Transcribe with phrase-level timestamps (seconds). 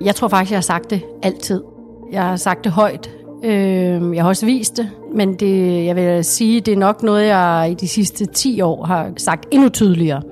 [0.00, 1.62] Jeg tror faktisk, jeg har sagt det altid.
[2.12, 3.10] Jeg har sagt det højt.
[3.44, 7.26] Øh, jeg har også vist det, men det, jeg vil sige, det er nok noget,
[7.26, 10.22] jeg i de sidste 10 år har sagt endnu tydeligere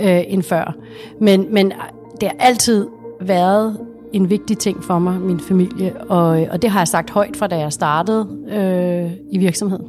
[0.00, 0.76] øh, end før.
[1.20, 1.72] Men, men
[2.20, 2.86] det har altid
[3.20, 3.78] været
[4.12, 7.46] en vigtig ting for mig, min familie, og, og det har jeg sagt højt fra
[7.46, 9.86] da jeg startede øh, i virksomheden.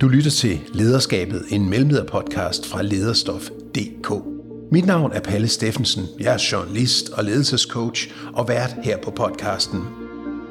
[0.00, 4.37] Du lytter til Lederskabet, en mellemlederpodcast fra lederstof.dk.
[4.70, 6.06] Mit navn er Palle Steffensen.
[6.20, 9.80] Jeg er journalist og ledelsescoach og vært her på podcasten.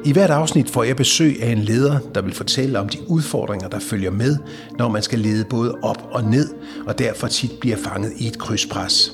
[0.06, 3.68] I hvert afsnit får jeg besøg af en leder, der vil fortælle om de udfordringer,
[3.68, 4.38] der følger med,
[4.80, 6.50] når man skal lede både op og ned,
[6.88, 9.14] og derfor tit bliver fanget i et krydspres.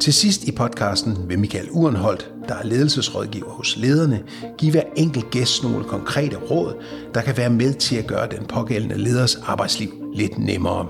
[0.00, 4.22] Til sidst i podcasten vil Michael Urenholdt, der er ledelsesrådgiver hos lederne,
[4.58, 6.82] give hver enkelt gæst nogle konkrete råd,
[7.14, 10.86] der kan være med til at gøre den pågældende leders arbejdsliv lidt nemmere.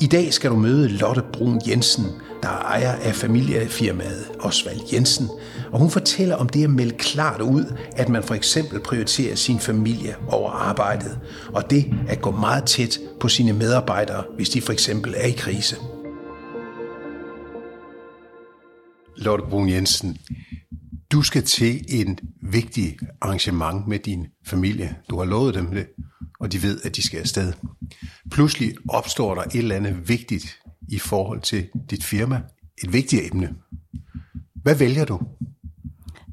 [0.00, 2.04] I dag skal du møde Lotte Brun Jensen,
[2.42, 5.28] der er ejer af familiefirmaet Osvald Jensen,
[5.72, 9.58] og hun fortæller om det at melde klart ud, at man for eksempel prioriterer sin
[9.58, 11.18] familie over arbejdet,
[11.52, 15.32] og det at gå meget tæt på sine medarbejdere, hvis de for eksempel er i
[15.32, 15.76] krise.
[19.16, 20.18] Lotte Brun Jensen,
[21.12, 24.96] du skal til en vigtig arrangement med din familie.
[25.10, 25.86] Du har lovet dem det,
[26.40, 27.52] og de ved, at de skal afsted.
[28.30, 30.58] Pludselig opstår der et eller andet vigtigt
[30.88, 32.40] i forhold til dit firma.
[32.84, 33.54] Et vigtigt emne.
[34.54, 35.20] Hvad vælger du?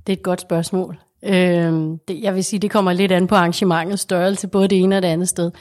[0.07, 0.97] Det er et godt spørgsmål.
[1.23, 1.73] Øh,
[2.07, 5.01] det, jeg vil sige, det kommer lidt an på arrangementets størrelse, både det ene og
[5.01, 5.51] det andet sted.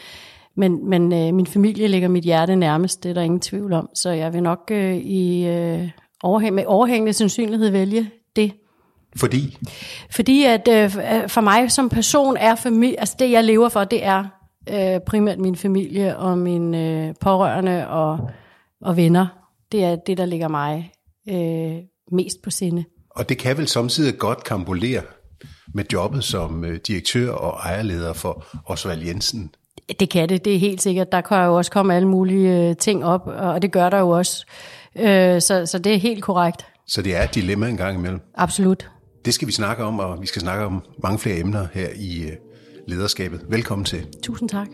[0.57, 3.89] Men, men øh, min familie ligger mit hjerte nærmest, det er der ingen tvivl om.
[3.95, 5.89] Så jeg vil nok øh, i øh,
[6.23, 8.53] overhæng, med overhængende sandsynlighed vælge det.
[9.17, 9.59] Fordi?
[10.11, 10.91] Fordi at øh,
[11.29, 14.25] for mig som person er familie, altså det jeg lever for, det er
[14.71, 18.31] øh, primært min familie og mine øh, pårørende og,
[18.85, 19.27] og venner.
[19.73, 20.93] Det er det, der ligger mig
[21.31, 21.77] øh,
[22.13, 22.85] mest på sinde.
[23.11, 25.03] Og det kan vel samtidig godt kambulere
[25.75, 29.51] med jobbet som øh, direktør og ejerleder for Osvald Jensen?
[30.01, 31.13] Det kan det, det er helt sikkert.
[31.13, 34.11] Der kan jo også komme alle mulige øh, ting op, og det gør der jo
[34.11, 34.47] også.
[34.97, 36.67] Øh, så, så det er helt korrekt.
[36.87, 38.21] Så det er et dilemma en gang imellem?
[38.35, 38.91] Absolut.
[39.25, 42.31] Det skal vi snakke om, og vi skal snakke om mange flere emner her i
[42.89, 43.41] lederskabet.
[43.49, 44.07] Velkommen til.
[44.23, 44.69] Tusind tak.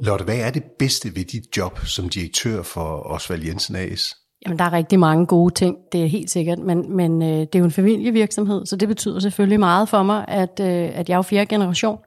[0.00, 4.16] Lotte, hvad er det bedste ved dit job som direktør for Osvald Jensen AS?
[4.46, 7.54] Jamen, der er rigtig mange gode ting, det er helt sikkert, men, men øh, det
[7.54, 11.14] er jo en familievirksomhed, så det betyder selvfølgelig meget for mig, at, øh, at jeg
[11.14, 11.98] er jo fjerde generation,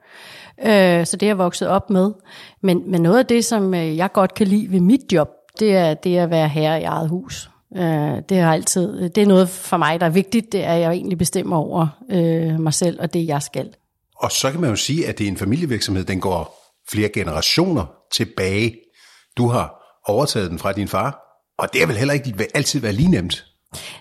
[0.65, 2.11] øh, så det er jeg vokset op med.
[2.63, 5.75] Men, men noget af det, som øh, jeg godt kan lide ved mit job, det
[5.75, 7.49] er det at være herre i eget hus.
[7.77, 7.83] Øh,
[8.29, 10.91] det er altid, det er noget for mig, der er vigtigt, det er, at jeg
[10.91, 13.69] egentlig bestemmer over øh, mig selv og det, jeg skal.
[14.15, 16.60] Og så kan man jo sige, at det er en familievirksomhed, den går
[16.91, 18.75] flere generationer tilbage.
[19.37, 19.73] Du har
[20.07, 21.19] overtaget den fra din far,
[21.57, 23.45] og det er vel heller ikke altid været lige nemt.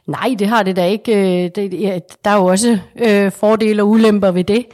[0.06, 1.45] Nej, det har det da ikke.
[1.45, 4.67] Øh, det, der er jo også øh, fordele og ulemper ved det.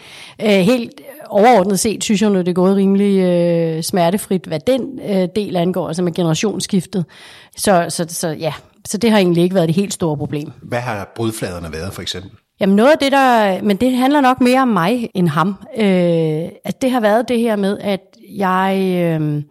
[0.43, 5.01] Øh, helt overordnet set synes jeg, at det er gået rimelig øh, smertefrit, hvad den
[5.09, 7.05] øh, del angår, altså med generationsskiftet.
[7.57, 8.53] Så, så, så ja,
[8.87, 10.53] så det har egentlig ikke været det helt store problem.
[10.63, 12.31] Hvad har brudfladerne været for eksempel?
[12.61, 15.49] Jamen noget af det, der, men det handler nok mere om mig end ham.
[15.79, 18.01] Øh, at det har været det her med, at
[18.37, 19.43] jeg øh,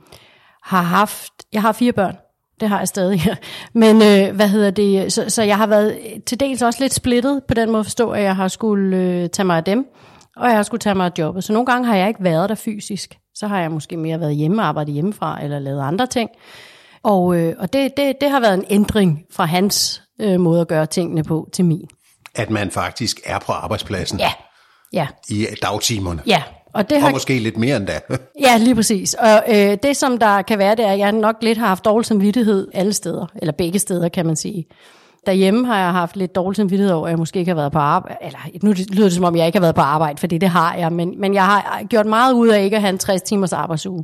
[0.63, 2.15] har haft, jeg har fire børn,
[2.59, 3.21] det har jeg stadig.
[3.73, 7.41] Men øh, hvad hedder det, så, så jeg har været til dels også lidt splittet
[7.47, 9.85] på den måde at forstå, at jeg har skulle øh, tage mig af dem,
[10.35, 11.43] og jeg har skulle tage mig af jobbet.
[11.43, 13.17] Så nogle gange har jeg ikke været der fysisk.
[13.35, 16.29] Så har jeg måske mere været hjemme og arbejdet hjemmefra, eller lavet andre ting.
[17.03, 20.67] Og, øh, og det, det, det har været en ændring fra hans øh, måde at
[20.67, 21.87] gøre tingene på til min.
[22.35, 24.19] At man faktisk er på arbejdspladsen?
[24.19, 24.31] Ja.
[24.93, 25.07] ja.
[25.29, 26.21] I dagtimerne?
[26.27, 26.43] Ja.
[26.73, 27.99] Og, det har, og måske lidt mere end da.
[28.47, 29.13] ja, lige præcis.
[29.13, 31.85] Og øh, det, som der kan være, det er, at jeg nok lidt har haft
[31.85, 34.65] dårlig samvittighed alle steder, eller begge steder, kan man sige.
[35.25, 37.79] Derhjemme har jeg haft lidt dårlig samvittighed over, at jeg måske ikke har været på
[37.79, 38.17] arbejde.
[38.21, 40.75] Eller nu lyder det, som om, jeg ikke har været på arbejde, fordi det har
[40.75, 40.93] jeg.
[40.93, 44.03] Men, men jeg har gjort meget ud af ikke at have en 60 timers arbejdsuge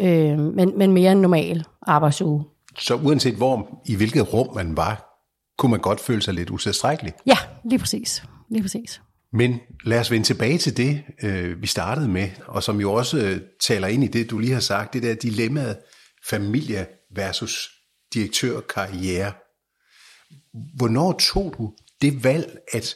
[0.00, 2.44] øh, men, men mere en normal arbejdsuge.
[2.78, 5.11] Så uanset hvor, i hvilket rum man var,
[5.58, 7.12] kunne man godt føle sig lidt utilstrækkelig?
[7.26, 8.22] Ja, lige præcis.
[8.50, 9.00] Lige præcis.
[9.32, 13.18] Men lad os vende tilbage til det, øh, vi startede med, og som jo også
[13.18, 15.76] øh, taler ind i det, du lige har sagt, det der dilemmaet
[16.28, 17.70] familie versus
[18.14, 19.32] direktørkarriere.
[20.76, 21.72] Hvornår tog du
[22.02, 22.94] det valg, at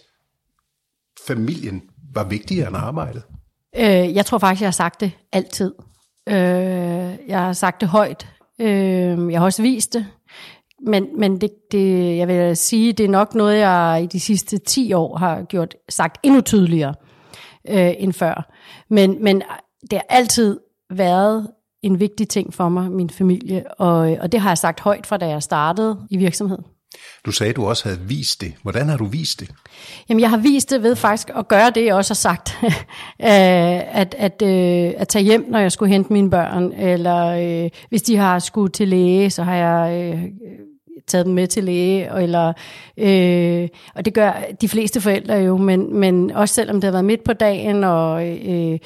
[1.26, 1.82] familien
[2.14, 3.22] var vigtigere end arbejdet?
[3.76, 5.74] Øh, jeg tror faktisk, jeg har sagt det altid.
[6.28, 6.34] Øh,
[7.28, 8.26] jeg har sagt det højt.
[8.60, 10.06] Øh, jeg har også vist det.
[10.82, 14.58] Men, men det, det, jeg vil sige, det er nok noget, jeg i de sidste
[14.58, 16.94] 10 år har gjort sagt endnu tydeligere
[17.68, 18.52] øh, end før.
[18.90, 19.42] Men, men
[19.90, 21.50] det har altid været
[21.82, 25.16] en vigtig ting for mig, min familie, og, og det har jeg sagt højt fra
[25.16, 26.64] da jeg startede i virksomheden.
[27.26, 28.54] Du sagde, at du også havde vist det.
[28.62, 29.50] Hvordan har du vist det?
[30.08, 32.58] Jamen, jeg har vist det ved faktisk at gøre det, jeg også har sagt.
[33.18, 37.26] at, at, øh, at tage hjem, når jeg skulle hente mine børn, eller
[37.64, 40.22] øh, hvis de har skulle til læge, så har jeg øh,
[41.06, 42.52] taget dem med til læge, eller,
[42.96, 47.04] øh, og det gør de fleste forældre jo, men, men også selvom det har været
[47.04, 48.78] midt på dagen, og øh,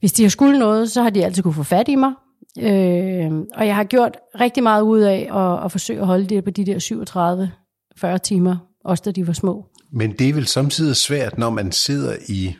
[0.00, 2.12] hvis de har skulle noget, så har de altid kunne få fat i mig,
[2.60, 6.44] Øh, og jeg har gjort rigtig meget ud af at, at forsøge at holde det
[6.44, 9.66] på de der 37-40 timer, også da de var små.
[9.92, 12.54] Men det er vel samtidig svært, når man sidder i,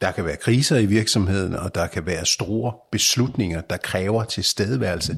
[0.00, 5.16] der kan være kriser i virksomheden, og der kan være store beslutninger, der kræver tilstedeværelse.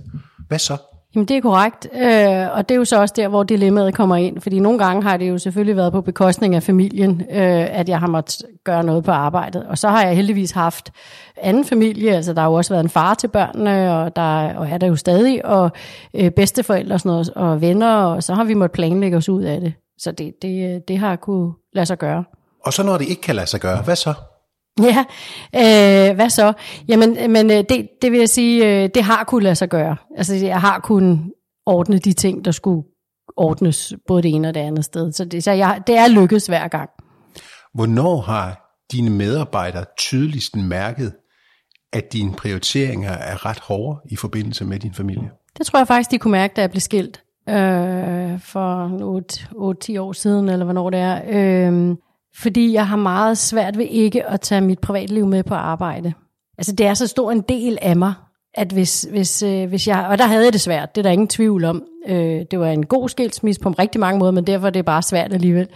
[0.48, 0.76] Hvad så?
[1.14, 4.16] Jamen det er korrekt, øh, og det er jo så også der, hvor dilemmaet kommer
[4.16, 7.88] ind, fordi nogle gange har det jo selvfølgelig været på bekostning af familien, øh, at
[7.88, 10.92] jeg har måttet gøre noget på arbejdet, og så har jeg heldigvis haft
[11.36, 14.68] anden familie, altså der har jo også været en far til børnene, og der og
[14.68, 15.70] er der jo stadig, og
[16.14, 19.42] øh, bedsteforældre og, sådan noget, og venner, og så har vi måttet planlægge os ud
[19.42, 19.72] af det.
[19.98, 22.24] Så det, det, øh, det har kunne lade sig gøre.
[22.64, 24.14] Og så når det ikke kan lade sig gøre, hvad så?
[24.82, 25.04] Ja,
[25.54, 26.52] øh, hvad så?
[26.88, 29.96] Jamen, men øh, det, det vil jeg sige, øh, det har kunne lade sig gøre.
[30.16, 31.32] Altså, jeg har kunnet
[31.66, 32.82] ordne de ting, der skulle
[33.36, 35.12] ordnes både det ene og det andet sted.
[35.12, 36.90] Så det, så jeg, det er lykkedes hver gang.
[37.74, 41.12] Hvornår har dine medarbejdere tydeligst mærket,
[41.92, 45.30] at dine prioriteringer er ret hårde i forbindelse med din familie?
[45.58, 48.88] Det tror jeg faktisk, de kunne mærke, da jeg blev skilt øh, for
[49.96, 51.20] 8-10 år siden, eller hvornår det er.
[51.28, 51.96] Øh,
[52.38, 56.12] fordi jeg har meget svært ved ikke at tage mit privatliv med på arbejde.
[56.58, 58.14] Altså det er så stor en del af mig,
[58.54, 61.10] at hvis, hvis, øh, hvis jeg, og der havde jeg det svært, det er der
[61.10, 61.84] ingen tvivl om.
[62.08, 65.02] Øh, det var en god skilsmisse på rigtig mange måder, men derfor er det bare
[65.02, 65.68] svært alligevel.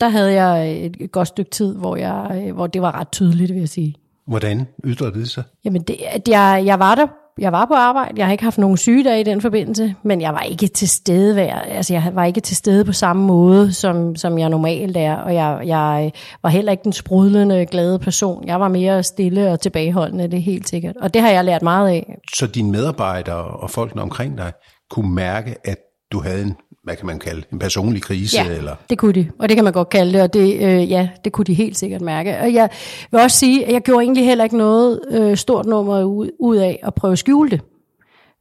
[0.00, 3.52] Der havde jeg et godt stykke tid, hvor, jeg, øh, hvor det var ret tydeligt,
[3.52, 3.94] vil jeg sige.
[4.26, 5.42] Hvordan ytrede det sig?
[5.64, 7.06] Jamen, det, at jeg, jeg var der
[7.38, 10.32] jeg var på arbejde, jeg har ikke haft nogen sygedage i den forbindelse, men jeg
[10.32, 14.38] var ikke til stede, altså jeg var ikke til stede på samme måde, som, som
[14.38, 16.12] jeg normalt er, og jeg, jeg
[16.42, 18.46] var heller ikke den sprudlende, glade person.
[18.46, 20.96] Jeg var mere stille og tilbageholdende, det er helt sikkert.
[20.96, 22.18] Og det har jeg lært meget af.
[22.34, 24.52] Så dine medarbejdere og folkene omkring dig
[24.90, 25.78] kunne mærke, at
[26.12, 28.36] du havde en hvad kan man kalde en personlig krise?
[28.42, 28.76] Ja, eller?
[28.90, 31.32] det kunne de, og det kan man godt kalde det, og det, øh, ja, det
[31.32, 32.38] kunne de helt sikkert mærke.
[32.38, 32.68] Og jeg
[33.10, 36.56] vil også sige, at jeg gjorde egentlig heller ikke noget øh, stort nummer ud, ud
[36.56, 37.60] af at prøve at skjule det.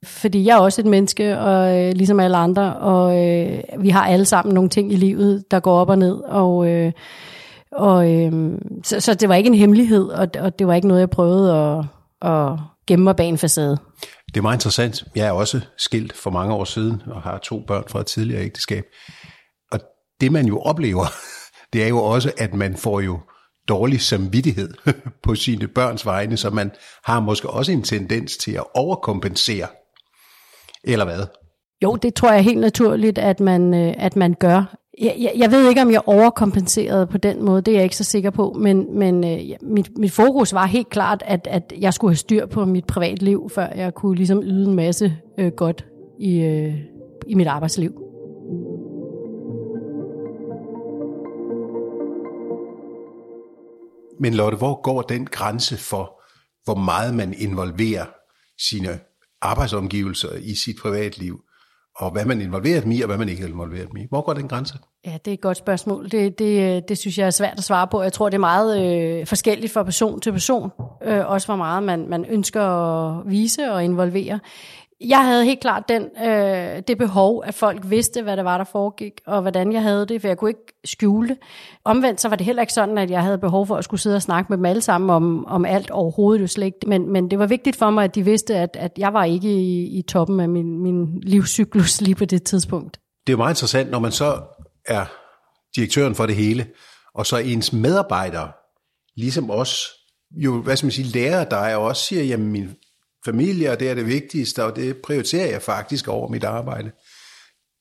[0.03, 4.07] Fordi jeg er også et menneske, og øh, ligesom alle andre, og øh, vi har
[4.07, 6.91] alle sammen nogle ting i livet, der går op og ned, og, øh,
[7.71, 8.51] og øh,
[8.83, 11.55] så, så det var ikke en hemmelighed, og, og det var ikke noget, jeg prøvede
[11.55, 11.85] at,
[12.31, 12.51] at
[12.87, 13.77] gemme mig bag en facade.
[14.33, 15.03] Det er meget interessant.
[15.15, 18.43] Jeg er også skilt for mange år siden, og har to børn fra et tidligere
[18.43, 18.83] ægteskab.
[19.71, 19.79] Og
[20.21, 21.05] det man jo oplever,
[21.73, 23.19] det er jo også, at man får jo
[23.67, 24.73] dårlig samvittighed
[25.23, 26.71] på sine børns vegne, så man
[27.03, 29.67] har måske også en tendens til at overkompensere.
[30.83, 31.25] Eller hvad?
[31.83, 35.51] Jo, det tror jeg helt naturligt, at man, øh, at man gør jeg, jeg, jeg
[35.51, 38.55] ved ikke, om jeg overkompenserede på den måde, det er jeg ikke så sikker på,
[38.59, 42.45] men, men øh, mit, mit fokus var helt klart, at, at jeg skulle have styr
[42.45, 45.85] på mit privatliv, før jeg kunne ligesom yde en masse øh, godt
[46.19, 46.75] i, øh,
[47.27, 47.91] i mit arbejdsliv.
[54.19, 56.21] Men Lotte, hvor går den grænse for,
[56.63, 58.05] hvor meget man involverer
[58.69, 58.99] sine
[59.41, 61.39] arbejdsomgivelser i sit privatliv?
[61.99, 64.05] og hvad man involverer dem i, og hvad man ikke involverer dem i.
[64.09, 64.77] Hvor går den grænse?
[65.05, 66.11] Ja, det er et godt spørgsmål.
[66.11, 68.01] Det, det, øh, det synes jeg er svært at svare på.
[68.01, 70.71] Jeg tror, det er meget øh, forskelligt fra person til person.
[71.03, 74.39] Øh, også hvor meget man, man ønsker at vise og involvere
[75.01, 78.63] jeg havde helt klart den, øh, det behov, at folk vidste, hvad det var, der
[78.63, 81.37] foregik, og hvordan jeg havde det, for jeg kunne ikke skjule det.
[81.83, 84.15] Omvendt så var det heller ikke sådan, at jeg havde behov for at skulle sidde
[84.15, 86.79] og snakke med dem alle sammen om, om alt overhovedet, jo slet ikke.
[86.87, 89.49] Men, men det var vigtigt for mig, at de vidste, at, at jeg var ikke
[89.49, 92.99] i, i toppen af min, min livscyklus lige på det tidspunkt.
[93.27, 94.33] Det er jo meget interessant, når man så
[94.89, 95.05] er
[95.75, 96.67] direktøren for det hele,
[97.13, 98.51] og så ens medarbejdere,
[99.15, 99.87] ligesom os,
[100.31, 102.75] jo, hvad skal man sige, lærer dig, og også siger, jamen min
[103.25, 106.91] familie, og det er det vigtigste, og det prioriterer jeg faktisk over mit arbejde.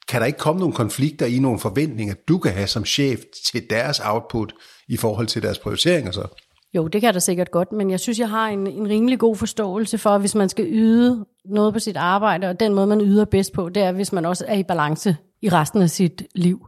[0.08, 3.20] Kan der ikke komme nogle konflikter i nogle forventninger, du kan have som chef
[3.52, 4.52] til deres output
[4.88, 6.26] i forhold til deres prioriteringer så?
[6.74, 9.36] Jo, det kan der sikkert godt, men jeg synes, jeg har en, en rimelig god
[9.36, 13.24] forståelse for, hvis man skal yde noget på sit arbejde, og den måde, man yder
[13.24, 16.66] bedst på, det er, hvis man også er i balance i resten af sit liv.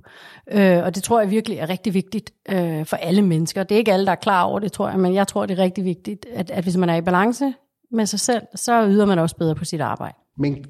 [0.51, 3.63] Øh, og det tror jeg virkelig er rigtig vigtigt øh, for alle mennesker.
[3.63, 5.59] Det er ikke alle, der er klar over det, tror jeg, men jeg tror, det
[5.59, 7.53] er rigtig vigtigt, at, at hvis man er i balance
[7.93, 10.15] med sig selv, så yder man også bedre på sit arbejde.
[10.39, 10.65] Men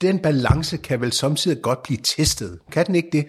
[0.00, 2.58] den balance kan vel samtidig godt blive testet.
[2.72, 3.26] Kan den ikke det?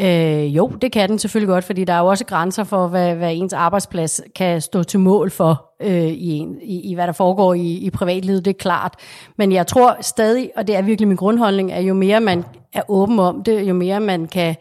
[0.00, 3.14] Øh, jo, det kan den selvfølgelig godt, fordi der er jo også grænser for, hvad,
[3.14, 7.12] hvad ens arbejdsplads kan stå til mål for øh, i, en, i, i, hvad der
[7.12, 8.94] foregår i, i privatlivet, det er klart.
[9.36, 12.82] Men jeg tror stadig, og det er virkelig min grundholdning, at jo mere man er
[12.88, 14.56] åben om det, jo mere man kan,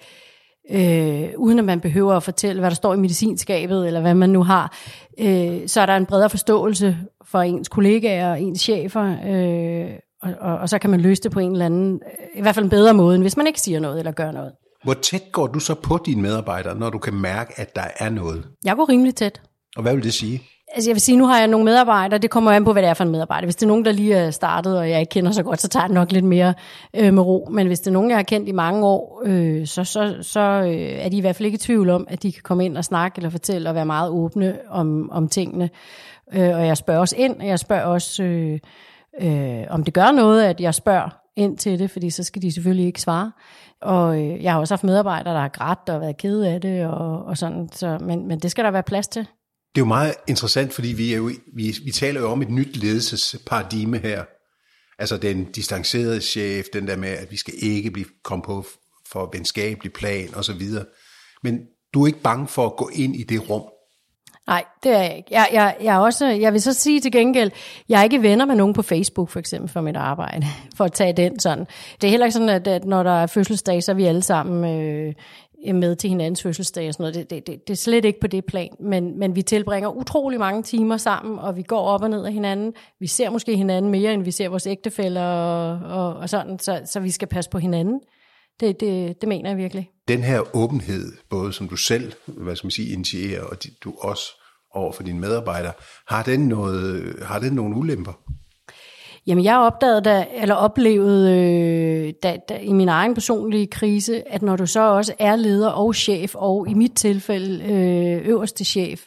[0.71, 4.29] øh, uden at man behøver at fortælle, hvad der står i medicinskabet, eller hvad man
[4.29, 4.77] nu har,
[5.19, 9.89] øh, så er der en bredere forståelse for ens kollegaer og ens chefer, øh,
[10.21, 12.01] og, og, og så kan man løse det på en eller anden,
[12.35, 14.51] i hvert fald en bedre måde, end hvis man ikke siger noget eller gør noget.
[14.83, 18.09] Hvor tæt går du så på dine medarbejdere, når du kan mærke, at der er
[18.09, 18.45] noget?
[18.65, 19.41] Jeg går rimelig tæt.
[19.75, 20.43] Og hvad vil det sige?
[20.73, 22.89] Altså jeg vil sige, nu har jeg nogle medarbejdere, det kommer an på, hvad det
[22.89, 23.45] er for en medarbejder.
[23.45, 25.67] Hvis det er nogen, der lige er startet, og jeg ikke kender så godt, så
[25.67, 26.53] tager det nok lidt mere
[26.93, 27.47] øh, med ro.
[27.51, 30.39] Men hvis det er nogen, jeg har kendt i mange år, øh, så, så, så
[30.39, 32.77] øh, er de i hvert fald ikke i tvivl om, at de kan komme ind
[32.77, 35.69] og snakke eller fortælle og være meget åbne om, om tingene.
[36.33, 38.59] Øh, og jeg spørger også ind, og jeg spørger også, øh,
[39.21, 42.51] øh, om det gør noget, at jeg spørger ind til det, fordi så skal de
[42.51, 43.31] selvfølgelig ikke svare.
[43.81, 46.85] Og øh, jeg har også haft medarbejdere, der har grædt og været kede af det,
[46.85, 49.27] og, og sådan, så, men, men det skal der være plads til.
[49.77, 52.49] Det er jo meget interessant, fordi vi, er jo, vi, vi taler jo om et
[52.49, 54.23] nyt ledelsesparadigme her.
[54.99, 58.65] Altså den distancerede chef, den der med, at vi skal ikke blive komme på
[59.11, 60.85] for venskabelig plan og så videre.
[61.43, 61.59] Men
[61.93, 63.63] du er ikke bange for at gå ind i det rum.
[64.47, 65.29] Nej, det er jeg ikke.
[65.31, 67.51] Jeg, jeg, jeg, er også, jeg vil så sige til gengæld,
[67.89, 70.45] jeg er ikke venner med nogen på Facebook for eksempel for mit arbejde,
[70.77, 71.65] for at tage den sådan.
[72.01, 74.23] Det er heller ikke sådan, at, at når der er fødselsdag, så er vi alle
[74.23, 75.13] sammen øh,
[75.73, 77.15] med til hinandens fødselsdag og sådan noget.
[77.15, 80.39] Det, det, det, det er slet ikke på det plan, men, men vi tilbringer utrolig
[80.39, 82.73] mange timer sammen, og vi går op og ned af hinanden.
[82.99, 86.81] Vi ser måske hinanden mere, end vi ser vores ægtefæller og, og, og sådan, så,
[86.85, 87.99] så vi skal passe på hinanden.
[88.59, 89.89] Det, det, det mener jeg virkelig.
[90.07, 94.23] Den her åbenhed, både som du selv, hvad skal man sige, initierer, og du også
[94.73, 95.73] over for dine medarbejdere,
[96.07, 98.13] har den, noget, har den nogle ulemper?
[99.27, 104.41] Jamen, jeg opdagede da, eller oplevede øh, da, da, i min egen personlige krise, at
[104.41, 109.01] når du så også er leder og chef, og i mit tilfælde øh, øverste chef,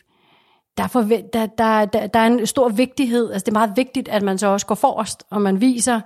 [0.76, 1.00] der, for,
[1.32, 4.38] der, der, der, der er en stor vigtighed, altså det er meget vigtigt, at man
[4.38, 6.00] så også går forrest, og man viser,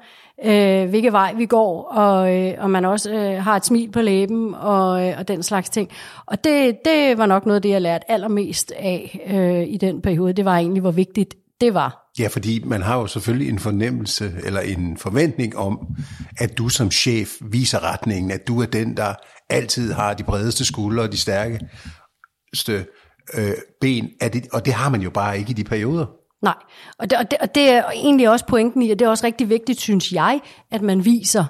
[0.45, 4.01] øh, hvilke vej vi går, og, øh, og man også øh, har et smil på
[4.01, 5.91] læben, og, øh, og den slags ting.
[6.27, 10.01] Og det, det var nok noget af det, jeg lærte allermest af øh, i den
[10.01, 10.33] periode.
[10.33, 12.11] Det var egentlig, hvor vigtigt det var.
[12.19, 15.79] Ja, fordi man har jo selvfølgelig en fornemmelse eller en forventning om,
[16.39, 19.15] at du som chef viser retningen, at du er den, der
[19.51, 22.87] altid har de bredeste skuldre og de stærkeste
[23.35, 26.07] øh, ben, er det, og det har man jo bare ikke i de perioder.
[26.43, 26.55] Nej,
[26.99, 29.27] og det, og, det, og det er egentlig også pointen i, og det er også
[29.27, 30.41] rigtig vigtigt, synes jeg,
[30.73, 31.45] at man viser,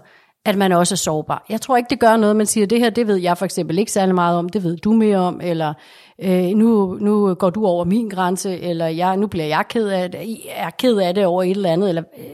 [0.45, 1.47] at man også er sårbar.
[1.49, 3.79] Jeg tror ikke, det gør noget, man siger, det her, det ved jeg for eksempel
[3.79, 5.75] ikke særlig meget om, det ved du mere om, eller
[6.23, 10.11] øh, nu, nu går du over min grænse, eller jeg, nu bliver jeg ked af
[10.11, 12.25] det, er ked af det over et eller andet, eller øh,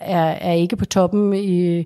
[0.00, 1.84] er, er ikke på toppen i,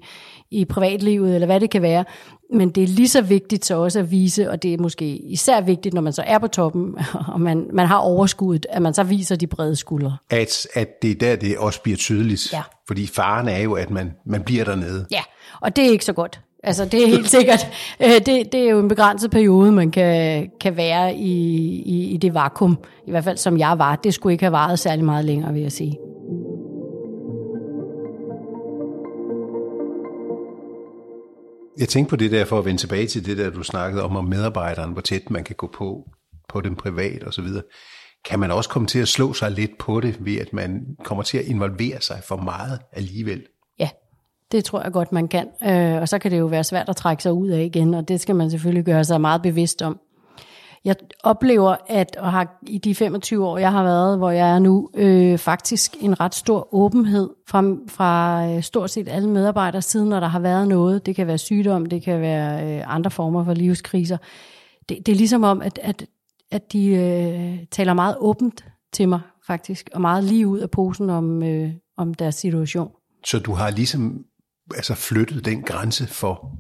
[0.50, 2.04] i privatlivet, eller hvad det kan være.
[2.52, 5.60] Men det er lige så vigtigt så også at vise, og det er måske især
[5.60, 6.94] vigtigt, når man så er på toppen,
[7.32, 10.16] og man, man har overskuddet, at man så viser de brede skuldre.
[10.30, 12.52] At, at det er der, det også bliver tydeligt.
[12.52, 12.62] Ja.
[12.86, 15.06] Fordi faren er jo, at man, man bliver dernede.
[15.10, 15.22] Ja,
[15.60, 16.40] og det er ikke så godt.
[16.62, 17.66] Altså det er helt sikkert,
[18.02, 21.32] øh, det, det er jo en begrænset periode, man kan, kan være i,
[21.82, 23.96] i, i det vakuum, i hvert fald som jeg var.
[23.96, 25.98] Det skulle ikke have varet særlig meget længere, vil jeg sige.
[31.78, 34.16] Jeg tænkte på det der, for at vende tilbage til det der, du snakkede om,
[34.16, 36.10] om medarbejderen, hvor tæt man kan gå på,
[36.48, 37.62] på den privat og så videre.
[38.24, 41.22] Kan man også komme til at slå sig lidt på det, ved at man kommer
[41.22, 43.42] til at involvere sig for meget alligevel?
[44.52, 45.48] Det tror jeg godt, man kan.
[45.64, 48.08] Øh, og så kan det jo være svært at trække sig ud af igen, og
[48.08, 50.00] det skal man selvfølgelig gøre sig meget bevidst om.
[50.84, 54.58] Jeg oplever, at og har i de 25 år, jeg har været, hvor jeg er
[54.58, 60.08] nu, øh, faktisk en ret stor åbenhed fra, fra øh, stort set alle medarbejdere siden,
[60.08, 61.06] når der har været noget.
[61.06, 64.16] Det kan være sygdom, det kan være øh, andre former for livskriser.
[64.88, 66.06] Det, det er ligesom om, at, at,
[66.50, 71.10] at de øh, taler meget åbent til mig, faktisk, og meget lige ud af posen
[71.10, 72.90] om, øh, om deres situation.
[73.26, 74.24] Så du har ligesom
[74.76, 76.50] altså flyttet den grænse for,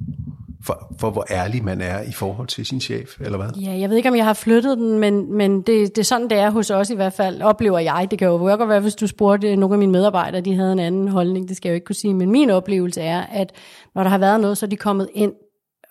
[0.62, 3.48] for, for hvor ærlig man er i forhold til sin chef, eller hvad?
[3.62, 6.30] Ja, jeg ved ikke, om jeg har flyttet den, men, men det, det er sådan,
[6.30, 8.08] det er hos os i hvert fald, oplever jeg.
[8.10, 10.78] Det kan jo godt være, hvis du spurgte nogle af mine medarbejdere, de havde en
[10.78, 13.52] anden holdning, det skal jeg jo ikke kunne sige, men min oplevelse er, at
[13.94, 15.32] når der har været noget, så er de kommet ind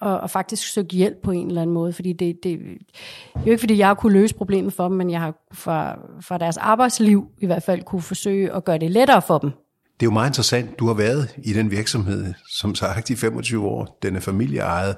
[0.02, 2.56] og, og faktisk søgt hjælp på en eller anden måde, fordi det, det, det
[3.36, 6.00] er jo ikke, fordi jeg har kunne løse problemet for dem, men jeg har fra,
[6.22, 9.52] fra deres arbejdsliv i hvert fald kunne forsøge at gøre det lettere for dem
[10.00, 10.80] det er jo meget interessant.
[10.80, 14.00] Du har været i den virksomhed, som sagt, i 25 år.
[14.02, 14.96] Den er familieejet.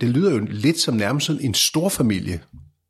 [0.00, 2.40] Det lyder jo lidt som nærmest sådan en stor familie.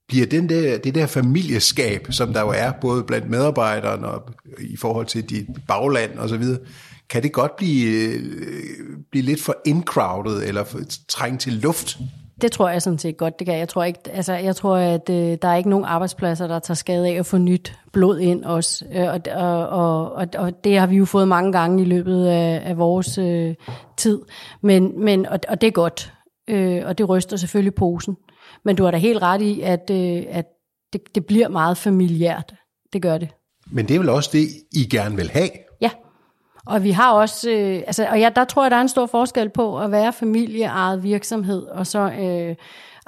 [0.09, 4.77] Bliver den der, det der familieskab, som der jo er, både blandt medarbejderne og i
[4.77, 6.61] forhold til dit bagland og så videre,
[7.11, 8.23] kan det godt blive, øh,
[9.11, 11.99] blive lidt for incrowded eller for trængt til luft?
[12.41, 13.59] Det tror jeg sådan set godt, det kan.
[13.59, 16.75] Jeg tror ikke, altså, jeg tror, at øh, der er ikke nogen arbejdspladser, der tager
[16.75, 18.85] skade af at få nyt blod ind også.
[18.93, 19.21] Øh, og,
[19.69, 23.19] og, og, og det har vi jo fået mange gange i løbet af, af vores
[23.19, 23.55] øh,
[23.97, 24.21] tid.
[24.63, 26.13] Men, men, og, og det er godt.
[26.51, 28.17] Øh, og det ryster selvfølgelig posen.
[28.65, 30.45] Men du har da helt ret i, at, øh, at
[30.93, 32.55] det, det bliver meget familiært.
[32.93, 33.29] Det gør det.
[33.71, 35.51] Men det er vel også det, I gerne vil have?
[36.67, 39.07] Og vi har også, øh, altså, og ja, der tror jeg, der er en stor
[39.07, 42.57] forskel på at være familieejet virksomhed, og så øh,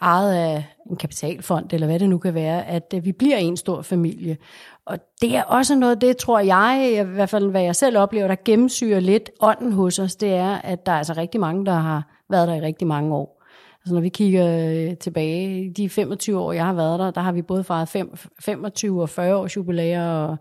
[0.03, 3.57] ejet af en kapitalfond, eller hvad det nu kan være, at øh, vi bliver en
[3.57, 4.37] stor familie.
[4.87, 8.29] Og det er også noget, det tror jeg, i hvert fald hvad jeg selv oplever,
[8.29, 11.75] der gennemsyrer lidt ånden hos os, det er, at der er altså rigtig mange, der
[11.75, 13.43] har været der i rigtig mange år.
[13.81, 17.33] Altså når vi kigger øh, tilbage, de 25 år, jeg har været der, der har
[17.33, 17.89] vi både fejret
[18.41, 20.37] 25 og 40 års jubilæer, og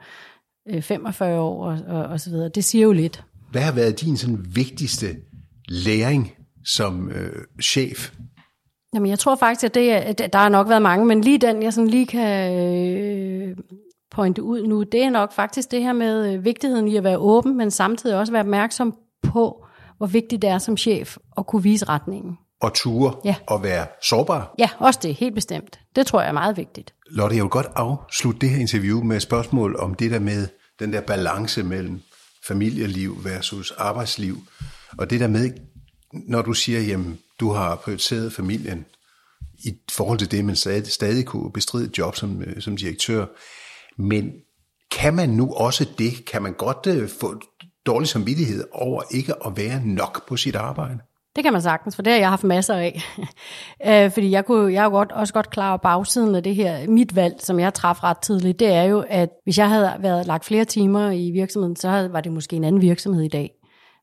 [0.81, 2.49] 45 øh, år og, og, og så videre.
[2.49, 3.23] Det siger jo lidt.
[3.51, 5.07] Hvad har været din sådan vigtigste
[5.67, 6.31] læring
[6.65, 7.31] som øh,
[7.61, 8.11] chef?
[8.93, 11.63] Jamen, jeg tror faktisk, at det, at der har nok været mange, men lige den,
[11.63, 13.57] jeg sådan lige kan øh,
[14.11, 17.17] pointe ud nu, det er nok faktisk det her med øh, vigtigheden i at være
[17.17, 19.65] åben, men samtidig også være opmærksom på,
[19.97, 22.37] hvor vigtigt det er som chef at kunne vise retningen.
[22.65, 23.35] Og ture ja.
[23.47, 24.55] og være sårbar?
[24.59, 25.79] Ja, også det, helt bestemt.
[25.95, 26.93] Det tror jeg er meget vigtigt.
[27.09, 30.47] Lotte, jeg vil godt afslutte det her interview med et spørgsmål om det der med
[30.79, 32.01] den der balance mellem
[32.47, 34.37] familieliv versus arbejdsliv.
[34.97, 35.51] Og det der med,
[36.13, 38.85] når du siger, jamen, du har prioriteret familien
[39.65, 43.25] i forhold til det, men stadig, stadig kunne bestride et job som, øh, som direktør.
[43.97, 44.31] Men
[44.91, 46.25] kan man nu også det?
[46.25, 47.41] Kan man godt uh, få
[47.85, 50.99] dårlig samvittighed over ikke at være nok på sit arbejde?
[51.35, 53.01] Det kan man sagtens, for det har jeg haft masser af.
[53.87, 56.55] øh, fordi jeg, kunne, jeg er jo godt, også godt klar over bagsiden af det
[56.55, 56.87] her.
[56.87, 60.27] Mit valg, som jeg traf ret tidligt, det er jo, at hvis jeg havde været
[60.27, 63.51] lagt flere timer i virksomheden, så havde, var det måske en anden virksomhed i dag.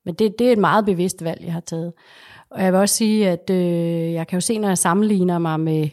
[0.04, 1.92] Men det, det er et meget bevidst valg, jeg har taget.
[2.50, 5.60] Og jeg vil også sige, at øh, jeg kan jo se, når jeg sammenligner mig
[5.60, 5.88] med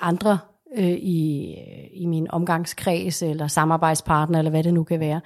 [0.00, 0.38] andre
[0.78, 1.54] øh, i,
[1.92, 5.20] i min omgangskreds, eller samarbejdspartner, eller hvad det nu kan være.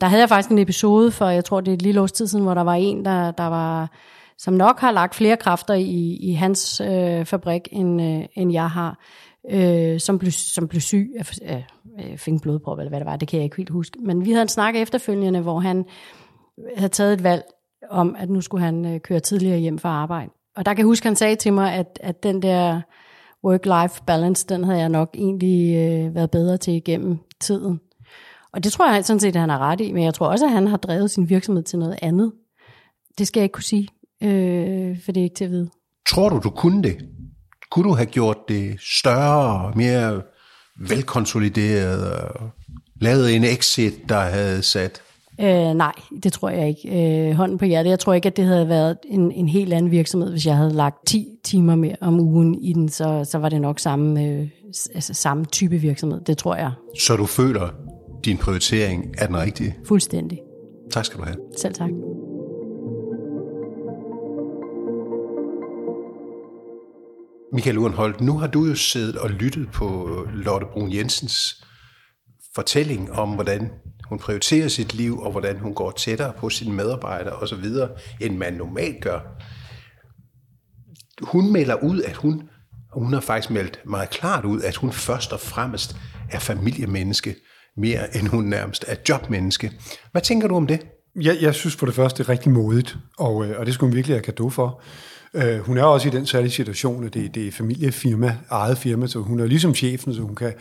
[0.00, 2.26] Der havde jeg faktisk en episode for, jeg tror det er et lille års tid
[2.26, 3.90] siden, hvor der var en, der, der var
[4.38, 8.70] som nok har lagt flere kræfter i, i hans øh, fabrik, end, øh, end jeg
[8.70, 8.98] har,
[9.50, 11.10] øh, som, blev, som blev syg
[11.42, 11.66] af
[12.00, 13.98] øh, fik en blodprop, eller hvad det var, det kan jeg ikke helt huske.
[14.02, 15.84] Men vi havde en snak efterfølgende, hvor han
[16.76, 17.42] havde taget et valg
[17.90, 20.30] om, at nu skulle han øh, køre tidligere hjem fra arbejde.
[20.56, 22.80] Og der kan jeg huske, han sagde til mig, at, at den der
[23.46, 27.80] work-life balance, den havde jeg nok egentlig øh, været bedre til igennem tiden.
[28.52, 30.44] Og det tror jeg sådan set, at han har ret i, men jeg tror også,
[30.44, 32.32] at han har drevet sin virksomhed til noget andet.
[33.18, 33.88] Det skal jeg ikke kunne sige
[34.24, 35.70] øh, for det er ikke til at vide.
[36.08, 36.96] Tror du, du kunne det?
[37.70, 40.22] Kunne du have gjort det større, mere
[40.88, 42.50] velkonsolideret, og
[43.00, 45.02] lavet en exit, der havde sat?
[45.40, 47.28] Øh, nej, det tror jeg ikke.
[47.28, 47.90] Øh, hånden på hjertet.
[47.90, 50.72] Jeg tror ikke, at det havde været en, en helt anden virksomhed, hvis jeg havde
[50.72, 54.48] lagt 10 timer mere om ugen i den, så, så var det nok samme, øh,
[54.94, 56.20] altså samme type virksomhed.
[56.20, 56.72] Det tror jeg.
[57.00, 57.68] Så du føler,
[58.24, 59.76] din prioritering er den rigtige?
[59.86, 60.40] Fuldstændig.
[60.92, 61.36] Tak skal du have.
[61.58, 61.90] Selv tak.
[67.54, 71.64] Michael Urenholdt, nu har du jo siddet og lyttet på Lotte Brun Jensens
[72.54, 73.70] fortælling om, hvordan
[74.08, 77.64] hun prioriterer sit liv, og hvordan hun går tættere på sine medarbejdere osv.,
[78.20, 79.20] end man normalt gør.
[81.22, 82.42] Hun melder ud, at hun,
[82.92, 85.96] og hun har faktisk meldt meget klart ud, at hun først og fremmest
[86.30, 87.36] er familiemenneske,
[87.76, 89.72] mere end hun nærmest er jobmenneske.
[90.12, 90.80] Hvad tænker du om det?
[91.20, 93.90] Jeg, jeg synes for det første, det er rigtig modigt, og, øh, og det skulle
[93.90, 94.82] hun virkelig have kado for.
[95.34, 99.06] Øh, hun er også i den særlige situation, at det, det er familiefirma, eget firma,
[99.06, 100.52] så hun er ligesom chefen, så hun kan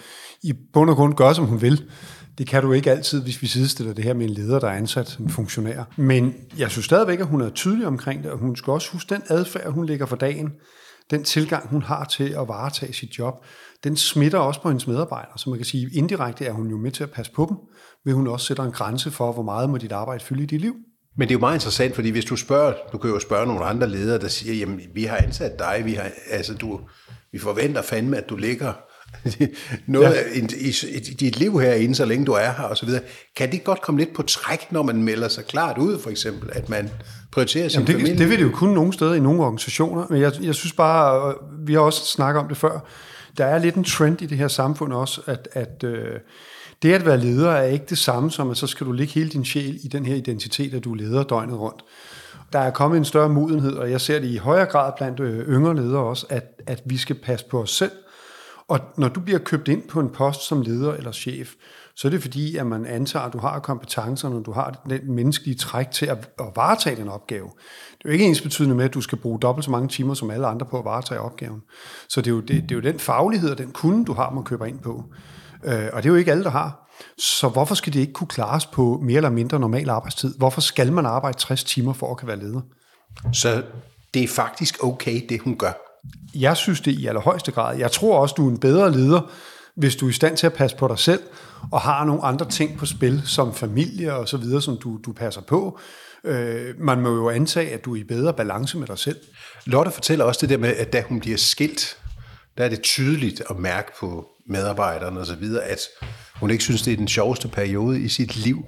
[0.44, 1.84] i bund og grund gøre, som hun vil.
[2.38, 4.78] Det kan du ikke altid, hvis vi sidestiller det her med en leder, der er
[4.78, 5.84] ansat som funktionær.
[5.98, 9.14] Men jeg synes stadigvæk, at hun er tydelig omkring det, og hun skal også huske
[9.16, 10.50] den adfærd, hun lægger for dagen,
[11.12, 13.34] den tilgang, hun har til at varetage sit job,
[13.84, 15.38] den smitter også på hendes medarbejdere.
[15.38, 17.58] Så man kan sige, indirekte er hun jo med til at passe på dem,
[18.06, 20.62] vil hun også sætte en grænse for, hvor meget må dit arbejde fylde i dit
[20.62, 20.76] liv.
[21.18, 23.66] Men det er jo meget interessant, fordi hvis du spørger, du kan jo spørge nogle
[23.66, 26.80] andre ledere, der siger, jamen vi har ansat dig, vi, har, altså, du,
[27.32, 28.74] vi forventer fandme, at du ligger
[29.88, 30.42] noget ja.
[30.56, 32.90] i, i, dit liv herinde, så længe du er her osv.
[33.36, 36.50] Kan det godt komme lidt på træk, når man melder sig klart ud, for eksempel,
[36.54, 36.90] at man
[37.32, 38.18] prioriterer sin Jamen det, familie?
[38.18, 41.36] Det vil det jo kun nogle steder i nogle organisationer, men jeg, jeg synes bare,
[41.66, 42.80] vi har også snakket om det før,
[43.38, 46.20] der er lidt en trend i det her samfund også, at, at øh,
[46.84, 49.30] det at være leder er ikke det samme som, at så skal du ligge hele
[49.30, 51.84] din sjæl i den her identitet, at du er leder døgnet rundt.
[52.54, 55.48] Der er kommet en større modenhed, og jeg ser det i højere grad blandt øh,
[55.48, 57.92] yngre ledere også, at, at vi skal passe på os selv.
[58.68, 61.54] Og når du bliver købt ind på en post som leder eller chef,
[61.96, 65.12] så er det fordi, at man antager, at du har kompetencerne, og du har den
[65.12, 67.46] menneskelige træk til at, at varetage den opgave.
[67.98, 70.14] Det er jo ikke ens betydende med, at du skal bruge dobbelt så mange timer
[70.14, 71.62] som alle andre på at varetage opgaven.
[72.10, 74.30] Så det er jo, det, det er jo den faglighed og den kunde, du har,
[74.30, 75.04] man køber ind på.
[75.66, 76.90] Øh, og det er jo ikke alle, der har.
[77.18, 80.38] Så hvorfor skal det ikke kunne klares på mere eller mindre normal arbejdstid?
[80.38, 82.62] Hvorfor skal man arbejde 60 timer for at kan være leder?
[83.34, 83.64] Så
[84.14, 85.72] det er faktisk okay, det hun gør.
[86.36, 87.78] Jeg synes det i allerhøjeste grad.
[87.78, 89.22] Jeg tror også, du er en bedre leder,
[89.76, 91.22] hvis du er i stand til at passe på dig selv,
[91.72, 95.14] og har nogle andre ting på spil, som familie og så videre, som du, du
[95.14, 95.80] passer på.
[96.24, 99.18] Øh, man må jo antage, at du er i bedre balance med dig selv.
[99.66, 101.98] Lotte fortæller også det der med, at da hun bliver skilt,
[102.58, 105.80] der er det tydeligt at mærke på medarbejderne og så videre, at
[106.36, 108.64] hun ikke synes, det er den sjoveste periode i sit liv.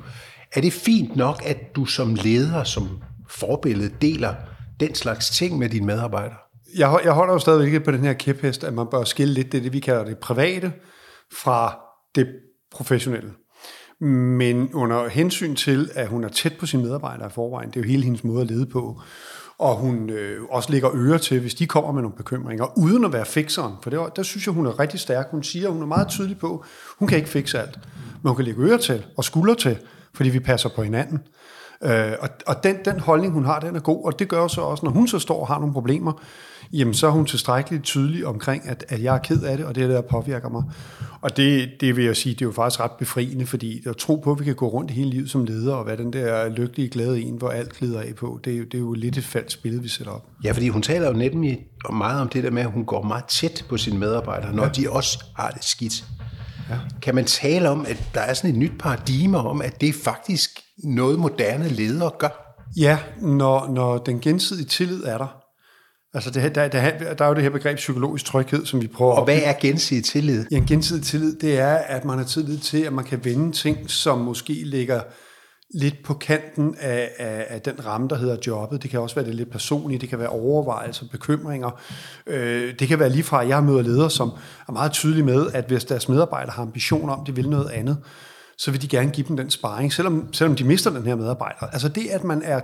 [0.53, 2.89] Er det fint nok, at du som leder, som
[3.29, 4.33] forbillede, deler
[4.79, 6.37] den slags ting med dine medarbejdere?
[6.77, 9.63] Jeg, jeg holder jo stadigvæk på den her kæphest, at man bør skille lidt det,
[9.63, 10.73] det vi kalder det private,
[11.41, 11.79] fra
[12.15, 12.27] det
[12.71, 13.31] professionelle.
[13.99, 17.81] Men under hensyn til, at hun er tæt på sine medarbejdere i forvejen, det er
[17.81, 19.01] jo hele hendes måde at lede på,
[19.59, 23.13] og hun øh, også lægger øre til, hvis de kommer med nogle bekymringer, uden at
[23.13, 23.73] være fikseren.
[23.81, 25.27] For det, der synes jeg, hun er rigtig stærk.
[25.31, 26.65] Hun siger, hun er meget tydelig på,
[26.99, 27.79] hun kan ikke fikse alt,
[28.21, 29.77] men hun kan lægge øre til og skulder til,
[30.13, 31.19] fordi vi passer på hinanden.
[31.83, 34.61] Øh, og og den, den holdning, hun har, den er god, og det gør så
[34.61, 36.21] også, når hun så står og har nogle problemer,
[36.73, 39.75] jamen så er hun tilstrækkeligt tydelig omkring, at, at jeg er ked af det, og
[39.75, 40.63] det er det, der påvirker mig.
[41.21, 44.15] Og det, det vil jeg sige, det er jo faktisk ret befriende, fordi at tro
[44.15, 46.89] på, at vi kan gå rundt hele livet som leder, og være den der lykkelige,
[46.89, 49.63] glade en, hvor alt glider af på, det er, det er jo lidt et falsk
[49.63, 50.29] billede, vi sætter op.
[50.43, 51.59] Ja, fordi hun taler jo nemlig
[51.93, 54.69] meget om det der med, at hun går meget tæt på sine medarbejdere, når ja.
[54.69, 56.05] de også har det skidt.
[56.69, 56.75] Ja.
[57.01, 59.93] Kan man tale om, at der er sådan et nyt paradigme om, at det er
[60.03, 60.49] faktisk
[60.83, 62.57] noget moderne ledere gør?
[62.77, 65.44] Ja, når, når den gensidige tillid er der,
[66.15, 69.13] Altså det, der, der, der er jo det her begreb psykologisk tryghed, som vi prøver
[69.13, 70.45] Og hvad er gensidig tillid?
[70.51, 73.51] Ja, en gensidig tillid, det er, at man har tillid til, at man kan vende
[73.51, 75.01] ting, som måske ligger
[75.73, 78.83] lidt på kanten af, af, af den ramme, der hedder jobbet.
[78.83, 81.81] Det kan også være det lidt personlige, det kan være overvejelser, bekymringer.
[82.27, 84.31] Øh, det kan være lige fra, at jeg møder ledere, som
[84.67, 87.97] er meget tydelige med, at hvis deres medarbejdere har ambitioner om, de vil noget andet,
[88.57, 91.65] så vil de gerne give dem den sparring, selvom, selvom de mister den her medarbejder.
[91.71, 92.61] Altså det, at man er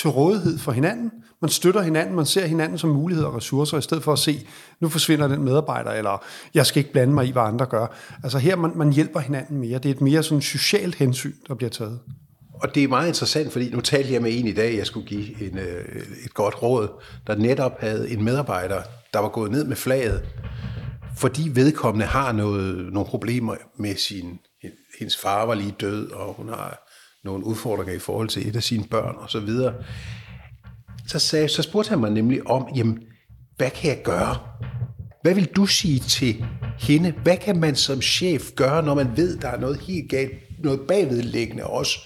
[0.00, 1.10] til rådighed for hinanden,
[1.42, 4.46] man støtter hinanden, man ser hinanden som muligheder og ressourcer, i stedet for at se,
[4.80, 7.86] nu forsvinder den medarbejder, eller jeg skal ikke blande mig i, hvad andre gør.
[8.22, 9.78] Altså her, man, man hjælper hinanden mere.
[9.78, 12.00] Det er et mere sådan socialt hensyn, der bliver taget.
[12.54, 15.06] Og det er meget interessant, fordi nu talte jeg med en i dag, jeg skulle
[15.06, 15.84] give en, øh,
[16.24, 16.88] et godt råd,
[17.26, 20.22] der netop havde en medarbejder, der var gået ned med flaget,
[21.16, 24.38] fordi vedkommende har noget, nogle problemer med sin
[24.98, 26.90] hendes far var lige død, og hun har
[27.24, 29.74] nogle udfordringer i forhold til et af sine børn og så videre.
[31.06, 33.02] Så, sagde, så spurgte han mig nemlig om, jamen,
[33.56, 34.38] hvad kan jeg gøre?
[35.22, 36.44] Hvad vil du sige til
[36.78, 37.14] hende?
[37.22, 40.80] Hvad kan man som chef gøre, når man ved, der er noget helt galt, noget
[40.80, 41.98] bagvedliggende også,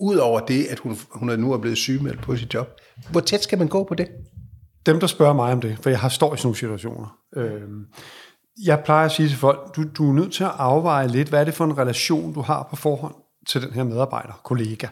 [0.00, 2.68] udover det, at hun, hun er nu er blevet sygemeldt på sit job?
[3.10, 4.08] Hvor tæt skal man gå på det?
[4.86, 7.62] Dem, der spørger mig om det, for jeg har står i sådan nogle situationer, øh,
[8.62, 11.40] jeg plejer at sige til folk, du, du er nødt til at afveje lidt, hvad
[11.40, 13.14] er det for en relation, du har på forhånd
[13.46, 14.86] til den her medarbejder, kollega.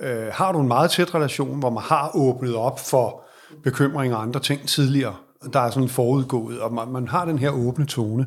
[0.00, 3.24] Øh, har du en meget tæt relation, hvor man har åbnet op for
[3.64, 5.14] bekymringer og andre ting tidligere,
[5.52, 8.26] der er sådan forudgået, og man, man har den her åbne tone,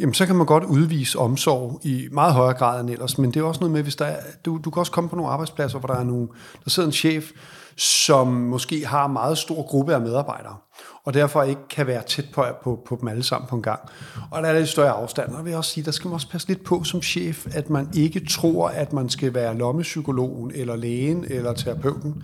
[0.00, 3.40] jamen så kan man godt udvise omsorg i meget højere grad end ellers, men det
[3.40, 5.78] er også noget med, hvis der er, du, du kan også komme på nogle arbejdspladser,
[5.78, 6.28] hvor der er nogen,
[6.64, 7.30] der sidder en chef,
[7.76, 10.56] som måske har en meget stor gruppe af medarbejdere,
[11.04, 13.80] og derfor ikke kan være tæt på, på, på dem alle sammen på en gang.
[14.30, 16.28] Og der er lidt større afstand, og vil jeg også sige, der skal man også
[16.28, 20.76] passe lidt på som chef, at man ikke tror, at man skal være lommepsykologen, eller
[20.76, 22.22] lægen, eller terapeuten.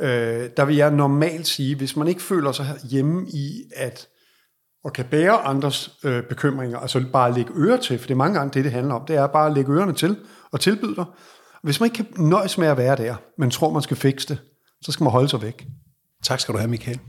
[0.00, 4.08] Øh, der vil jeg normalt sige, hvis man ikke føler sig hjemme i, at
[4.84, 8.38] og kan bære andres øh, bekymringer, altså bare lægge øre til, for det er mange
[8.38, 10.16] gange det, det handler om, det er bare at lægge ørerne til
[10.52, 11.04] og tilbyde dig.
[11.62, 14.38] Hvis man ikke kan nøjes med at være der, men tror, man skal fikse det,
[14.82, 15.66] så skal man holde sig væk.
[16.24, 17.00] Tak skal du have, Michael.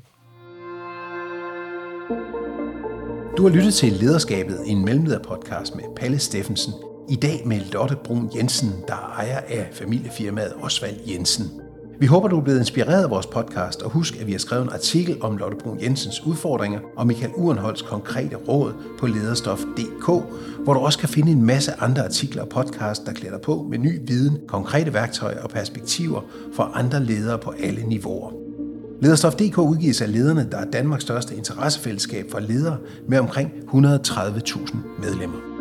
[3.37, 6.73] Du har lyttet til Lederskabet, en mellemlederpodcast med Palle Steffensen.
[7.09, 11.45] I dag med Lotte Brun Jensen, der er ejer af familiefirmaet Osvald Jensen.
[11.99, 14.63] Vi håber, du er blevet inspireret af vores podcast, og husk, at vi har skrevet
[14.63, 20.05] en artikel om Lotte Brun Jensens udfordringer og Michael Urenholds konkrete råd på lederstof.dk,
[20.63, 23.77] hvor du også kan finde en masse andre artikler og podcast, der klæder på med
[23.77, 26.21] ny viden, konkrete værktøjer og perspektiver
[26.53, 28.31] for andre ledere på alle niveauer.
[29.01, 32.77] Lederstof.dk udgives af lederne, der er Danmarks største interessefællesskab for ledere
[33.07, 35.52] med omkring 130.000 medlemmer.